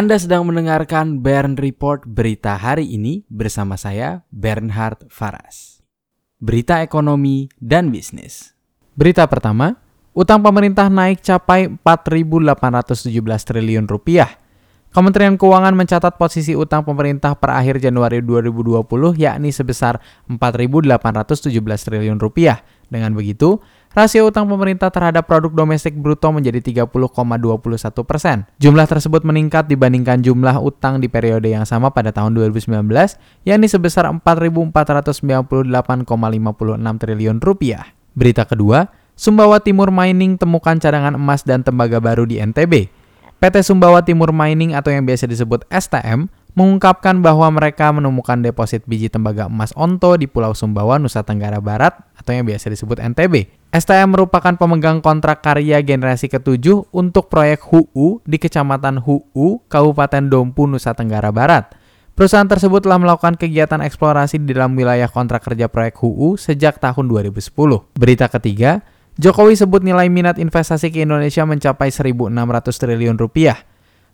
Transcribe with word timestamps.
Anda 0.00 0.16
sedang 0.16 0.48
mendengarkan 0.48 1.20
Bern 1.20 1.60
Report 1.60 2.08
berita 2.08 2.56
hari 2.56 2.88
ini 2.88 3.20
bersama 3.28 3.76
saya 3.76 4.24
Bernhard 4.32 5.04
Faras. 5.12 5.84
Berita 6.40 6.80
ekonomi 6.80 7.52
dan 7.60 7.92
bisnis. 7.92 8.56
Berita 8.96 9.28
pertama, 9.28 9.76
utang 10.16 10.40
pemerintah 10.40 10.88
naik 10.88 11.20
capai 11.20 11.68
4.817 11.84 13.12
triliun 13.44 13.84
rupiah. 13.84 14.40
Kementerian 14.88 15.36
Keuangan 15.36 15.76
mencatat 15.76 16.16
posisi 16.16 16.56
utang 16.56 16.80
pemerintah 16.80 17.36
per 17.36 17.52
akhir 17.60 17.84
Januari 17.84 18.24
2020 18.24 18.80
yakni 19.20 19.52
sebesar 19.52 20.00
4.817 20.32 21.52
triliun 21.60 22.16
rupiah. 22.16 22.64
Dengan 22.88 23.12
begitu, 23.12 23.60
rasio 23.90 24.30
utang 24.30 24.46
pemerintah 24.46 24.86
terhadap 24.90 25.26
produk 25.26 25.50
domestik 25.50 25.98
bruto 25.98 26.30
menjadi 26.30 26.86
30,21 26.86 28.06
persen. 28.06 28.46
Jumlah 28.62 28.86
tersebut 28.86 29.26
meningkat 29.26 29.66
dibandingkan 29.66 30.22
jumlah 30.22 30.62
utang 30.62 31.02
di 31.02 31.10
periode 31.10 31.50
yang 31.50 31.66
sama 31.66 31.90
pada 31.90 32.14
tahun 32.14 32.38
2019, 32.38 32.86
yakni 33.42 33.66
sebesar 33.66 34.06
4.498,56 34.22 37.02
triliun 37.02 37.38
rupiah. 37.42 37.90
Berita 38.14 38.46
kedua, 38.46 38.86
Sumbawa 39.18 39.58
Timur 39.60 39.92
Mining 39.92 40.40
temukan 40.40 40.80
cadangan 40.80 41.12
emas 41.12 41.44
dan 41.44 41.60
tembaga 41.60 42.00
baru 42.00 42.24
di 42.24 42.40
NTB. 42.40 42.99
PT 43.40 43.64
Sumbawa 43.64 44.04
Timur 44.04 44.36
Mining 44.36 44.76
atau 44.76 44.92
yang 44.92 45.08
biasa 45.08 45.24
disebut 45.24 45.64
STM 45.72 46.28
mengungkapkan 46.52 47.24
bahwa 47.24 47.48
mereka 47.48 47.88
menemukan 47.88 48.36
deposit 48.36 48.84
biji 48.84 49.08
tembaga 49.08 49.48
emas 49.48 49.72
Onto 49.80 50.12
di 50.20 50.28
Pulau 50.28 50.52
Sumbawa, 50.52 51.00
Nusa 51.00 51.24
Tenggara 51.24 51.56
Barat 51.56 51.96
atau 52.20 52.36
yang 52.36 52.44
biasa 52.44 52.68
disebut 52.68 53.00
NTB. 53.00 53.48
STM 53.72 54.12
merupakan 54.12 54.52
pemegang 54.60 55.00
kontrak 55.00 55.40
karya 55.40 55.80
generasi 55.80 56.28
ketujuh 56.28 56.92
untuk 56.92 57.32
proyek 57.32 57.64
HUU 57.64 58.20
di 58.28 58.36
Kecamatan 58.36 59.00
HUU, 59.00 59.64
Kabupaten 59.72 60.28
Dompu, 60.28 60.68
Nusa 60.68 60.92
Tenggara 60.92 61.32
Barat. 61.32 61.72
Perusahaan 62.12 62.44
tersebut 62.44 62.84
telah 62.84 63.00
melakukan 63.00 63.40
kegiatan 63.40 63.80
eksplorasi 63.80 64.36
di 64.44 64.52
dalam 64.52 64.76
wilayah 64.76 65.08
kontrak 65.08 65.40
kerja 65.40 65.72
proyek 65.72 65.96
HUU 65.96 66.36
sejak 66.36 66.76
tahun 66.76 67.08
2010. 67.08 67.40
Berita 67.96 68.28
ketiga, 68.28 68.84
Jokowi 69.18 69.58
sebut 69.58 69.82
nilai 69.82 70.06
minat 70.06 70.38
investasi 70.38 70.94
ke 70.94 71.02
Indonesia 71.02 71.42
mencapai 71.42 71.90
1.600 71.90 72.30
triliun 72.70 73.16
rupiah. 73.18 73.66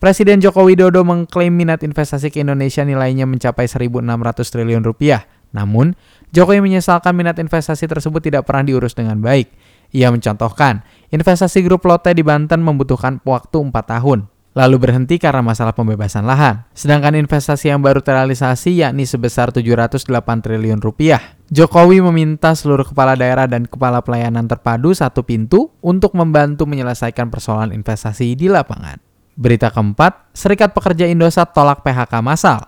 Presiden 0.00 0.40
Joko 0.40 0.64
Widodo 0.64 1.04
mengklaim 1.04 1.52
minat 1.52 1.84
investasi 1.84 2.32
ke 2.32 2.40
Indonesia 2.40 2.80
nilainya 2.82 3.28
mencapai 3.28 3.68
1.600 3.68 4.00
triliun 4.48 4.80
rupiah. 4.80 5.28
Namun, 5.52 5.92
Jokowi 6.32 6.64
menyesalkan 6.64 7.12
minat 7.12 7.36
investasi 7.36 7.84
tersebut 7.84 8.24
tidak 8.24 8.48
pernah 8.48 8.64
diurus 8.64 8.96
dengan 8.96 9.20
baik. 9.20 9.52
Ia 9.92 10.08
mencontohkan, 10.08 10.86
investasi 11.10 11.66
grup 11.66 11.84
Lotte 11.84 12.14
di 12.14 12.22
Banten 12.22 12.62
membutuhkan 12.62 13.18
waktu 13.26 13.58
4 13.58 13.74
tahun, 13.74 14.30
lalu 14.50 14.76
berhenti 14.82 15.16
karena 15.22 15.42
masalah 15.42 15.70
pembebasan 15.70 16.26
lahan. 16.26 16.66
Sedangkan 16.74 17.14
investasi 17.14 17.70
yang 17.70 17.82
baru 17.82 18.02
terrealisasi 18.02 18.82
yakni 18.82 19.06
sebesar 19.06 19.54
708 19.54 20.10
triliun 20.42 20.82
rupiah. 20.82 21.38
Jokowi 21.50 22.02
meminta 22.02 22.54
seluruh 22.54 22.86
kepala 22.86 23.14
daerah 23.14 23.46
dan 23.46 23.66
kepala 23.66 24.02
pelayanan 24.02 24.46
terpadu 24.46 24.94
satu 24.94 25.22
pintu 25.22 25.70
untuk 25.82 26.14
membantu 26.18 26.66
menyelesaikan 26.66 27.30
persoalan 27.30 27.74
investasi 27.74 28.34
di 28.34 28.50
lapangan. 28.50 28.98
Berita 29.38 29.70
keempat, 29.70 30.34
Serikat 30.34 30.74
Pekerja 30.74 31.06
Indosat 31.08 31.54
tolak 31.54 31.80
PHK 31.86 32.12
massal. 32.20 32.60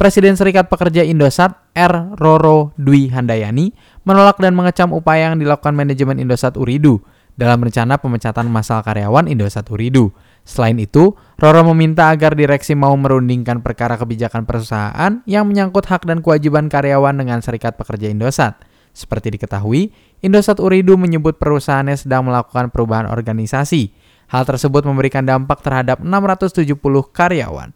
Presiden 0.00 0.34
Serikat 0.34 0.66
Pekerja 0.66 1.06
Indosat 1.06 1.54
R. 1.78 2.18
Roro 2.18 2.74
Dwi 2.74 3.06
Handayani 3.12 3.70
menolak 4.02 4.40
dan 4.42 4.56
mengecam 4.56 4.90
upaya 4.90 5.30
yang 5.30 5.38
dilakukan 5.38 5.78
manajemen 5.78 6.18
Indosat 6.18 6.58
Uridu 6.58 6.98
dalam 7.38 7.62
rencana 7.62 8.02
pemecatan 8.02 8.50
massal 8.50 8.82
karyawan 8.82 9.30
Indosat 9.30 9.68
Uridu. 9.70 10.10
Selain 10.42 10.74
itu, 10.78 11.14
Roro 11.38 11.62
meminta 11.70 12.10
agar 12.10 12.34
direksi 12.34 12.74
mau 12.74 12.94
merundingkan 12.98 13.62
perkara 13.62 13.94
kebijakan 13.94 14.42
perusahaan 14.42 15.22
yang 15.26 15.46
menyangkut 15.46 15.86
hak 15.86 16.06
dan 16.06 16.18
kewajiban 16.18 16.66
karyawan 16.66 17.14
dengan 17.14 17.38
Serikat 17.42 17.78
Pekerja 17.78 18.10
Indosat. 18.10 18.58
Seperti 18.92 19.38
diketahui, 19.38 19.94
Indosat 20.20 20.58
Uridu 20.58 20.98
menyebut 21.00 21.38
perusahaannya 21.38 21.96
sedang 21.96 22.26
melakukan 22.26 22.68
perubahan 22.68 23.08
organisasi 23.08 23.94
Hal 24.32 24.48
tersebut 24.48 24.88
memberikan 24.88 25.28
dampak 25.28 25.60
terhadap 25.60 26.00
670 26.00 26.72
karyawan. 27.12 27.68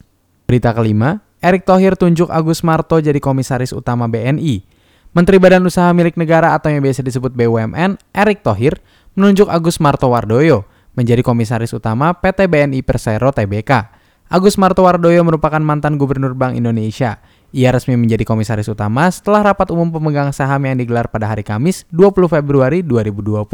Berita 0.48 0.72
kelima, 0.72 1.20
Erick 1.44 1.68
Thohir 1.68 2.00
tunjuk 2.00 2.32
Agus 2.32 2.64
Marto 2.64 2.96
jadi 2.96 3.20
komisaris 3.20 3.76
utama 3.76 4.08
BNI. 4.08 4.64
Menteri 5.12 5.36
Badan 5.36 5.68
Usaha 5.68 5.92
Milik 5.92 6.16
Negara 6.16 6.56
atau 6.56 6.72
yang 6.72 6.80
biasa 6.80 7.04
disebut 7.04 7.36
BUMN, 7.36 8.00
Erick 8.16 8.40
Thohir, 8.40 8.80
menunjuk 9.12 9.52
Agus 9.52 9.76
Martowardoyo 9.84 10.64
menjadi 10.96 11.20
komisaris 11.20 11.70
utama 11.76 12.16
PT 12.16 12.48
BNI 12.48 12.80
Persero 12.80 13.30
Tbk. 13.30 13.94
Agus 14.26 14.58
Martowardoyo 14.58 15.22
merupakan 15.22 15.62
mantan 15.62 16.00
gubernur 16.00 16.34
Bank 16.34 16.58
Indonesia. 16.58 17.22
Ia 17.54 17.70
resmi 17.70 17.94
menjadi 17.94 18.26
komisaris 18.26 18.66
utama 18.66 19.06
setelah 19.06 19.54
rapat 19.54 19.70
umum 19.70 19.86
pemegang 19.92 20.34
saham 20.34 20.58
yang 20.66 20.74
digelar 20.74 21.06
pada 21.06 21.30
hari 21.30 21.46
Kamis 21.46 21.86
20 21.94 22.26
Februari 22.26 22.82
2020. 22.82 23.46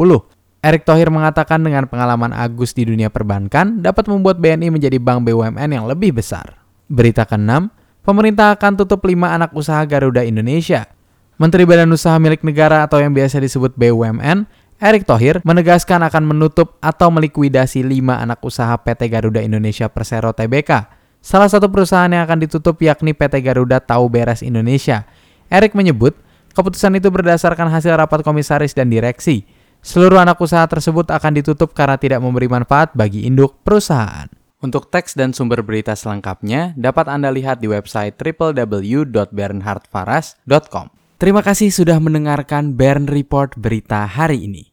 Erick 0.63 0.87
Thohir 0.87 1.11
mengatakan 1.11 1.59
dengan 1.59 1.85
pengalaman 1.85 2.31
Agus 2.31 2.71
di 2.71 2.87
dunia 2.87 3.11
perbankan 3.11 3.83
dapat 3.83 4.07
membuat 4.07 4.39
BNI 4.39 4.71
menjadi 4.71 4.97
bank 4.97 5.27
BUMN 5.27 5.69
yang 5.75 5.85
lebih 5.85 6.15
besar. 6.15 6.57
Berita 6.87 7.27
ke-6, 7.27 7.67
pemerintah 8.01 8.55
akan 8.55 8.79
tutup 8.79 9.03
5 9.03 9.11
anak 9.27 9.51
usaha 9.53 9.83
Garuda 9.83 10.23
Indonesia. 10.23 10.87
Menteri 11.35 11.67
Badan 11.67 11.91
Usaha 11.91 12.15
Milik 12.15 12.47
Negara 12.47 12.87
atau 12.87 13.03
yang 13.03 13.11
biasa 13.11 13.43
disebut 13.43 13.75
BUMN, 13.75 14.47
Erick 14.83 15.07
Thohir 15.07 15.39
menegaskan 15.47 16.03
akan 16.03 16.35
menutup 16.35 16.75
atau 16.83 17.07
melikuidasi 17.07 17.87
5 17.87 18.19
anak 18.19 18.43
usaha 18.43 18.75
PT 18.75 19.07
Garuda 19.07 19.39
Indonesia 19.39 19.87
Persero 19.87 20.35
Tbk. 20.35 20.91
Salah 21.23 21.47
satu 21.47 21.71
perusahaan 21.71 22.11
yang 22.11 22.27
akan 22.27 22.43
ditutup 22.43 22.75
yakni 22.83 23.15
PT 23.15 23.39
Garuda 23.39 23.79
Tau 23.79 24.11
Beres 24.11 24.43
Indonesia. 24.43 25.07
Erick 25.47 25.71
menyebut, 25.71 26.19
keputusan 26.51 26.99
itu 26.99 27.07
berdasarkan 27.07 27.71
hasil 27.71 27.95
rapat 27.95 28.27
komisaris 28.27 28.75
dan 28.75 28.91
direksi. 28.91 29.47
Seluruh 29.79 30.19
anak 30.19 30.35
usaha 30.43 30.67
tersebut 30.67 31.15
akan 31.15 31.39
ditutup 31.39 31.71
karena 31.71 31.95
tidak 31.95 32.19
memberi 32.19 32.51
manfaat 32.51 32.91
bagi 32.91 33.23
induk 33.23 33.63
perusahaan. 33.63 34.27
Untuk 34.59 34.91
teks 34.91 35.15
dan 35.15 35.31
sumber 35.31 35.63
berita 35.63 35.95
selengkapnya 35.95 36.75
dapat 36.75 37.07
Anda 37.07 37.31
lihat 37.31 37.63
di 37.63 37.71
website 37.71 38.19
www.bernhardfaras.com. 38.19 40.87
Terima 41.23 41.39
kasih 41.39 41.71
sudah 41.71 42.03
mendengarkan 42.03 42.75
Bern 42.75 43.07
Report 43.07 43.55
berita 43.55 44.03
hari 44.03 44.43
ini. 44.43 44.72